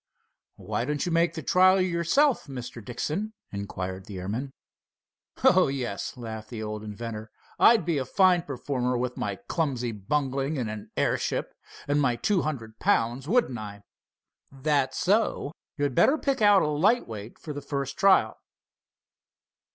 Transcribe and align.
"Why 0.55 0.83
don't 0.83 1.05
you 1.05 1.11
make 1.11 1.35
the 1.35 1.43
trial 1.43 1.79
yourself, 1.79 2.47
Mr. 2.47 2.83
Dixon?" 2.83 3.33
inquired 3.51 4.07
the 4.07 4.17
airman. 4.17 4.51
"Oh, 5.43 5.67
yes!" 5.67 6.17
laughed 6.17 6.49
the 6.49 6.63
old 6.63 6.83
inventor, 6.83 7.29
"I'd 7.59 7.85
be 7.85 7.99
a 7.99 8.05
fine 8.05 8.41
performer 8.41 8.97
with 8.97 9.15
my 9.15 9.35
clumsy 9.35 9.91
bungling 9.91 10.57
in 10.57 10.69
an 10.69 10.89
airship 10.97 11.53
and 11.87 12.01
my 12.01 12.15
two 12.15 12.41
hundred 12.41 12.79
pounds, 12.79 13.27
wouldn't 13.27 13.59
I!" 13.59 13.83
"That's 14.51 14.97
so. 14.97 15.51
You 15.77 15.83
had 15.83 15.93
better 15.93 16.17
pick 16.17 16.41
out 16.41 16.63
a 16.63 16.67
lightweight 16.67 17.37
for 17.37 17.53
the 17.53 17.61
first 17.61 17.95
trial." 17.95 18.39